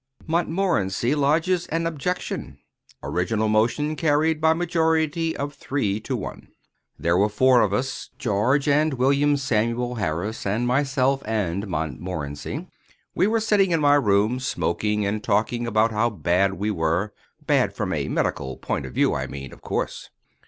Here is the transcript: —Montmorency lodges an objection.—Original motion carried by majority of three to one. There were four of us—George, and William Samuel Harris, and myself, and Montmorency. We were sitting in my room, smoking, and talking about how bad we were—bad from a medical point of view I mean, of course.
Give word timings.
—Montmorency 0.25 1.13
lodges 1.13 1.67
an 1.67 1.85
objection.—Original 1.85 3.47
motion 3.47 3.95
carried 3.95 4.41
by 4.41 4.51
majority 4.53 5.37
of 5.37 5.53
three 5.53 5.99
to 5.99 6.15
one. 6.15 6.47
There 6.97 7.15
were 7.15 7.29
four 7.29 7.61
of 7.61 7.71
us—George, 7.71 8.67
and 8.67 8.95
William 8.95 9.37
Samuel 9.37 9.93
Harris, 10.01 10.43
and 10.43 10.65
myself, 10.65 11.21
and 11.23 11.67
Montmorency. 11.67 12.67
We 13.13 13.27
were 13.27 13.39
sitting 13.39 13.69
in 13.69 13.79
my 13.79 13.93
room, 13.93 14.39
smoking, 14.39 15.05
and 15.05 15.23
talking 15.23 15.67
about 15.67 15.91
how 15.91 16.09
bad 16.09 16.55
we 16.55 16.71
were—bad 16.71 17.75
from 17.75 17.93
a 17.93 18.07
medical 18.09 18.57
point 18.57 18.87
of 18.87 18.95
view 18.95 19.13
I 19.13 19.27
mean, 19.27 19.53
of 19.53 19.61
course. 19.61 20.09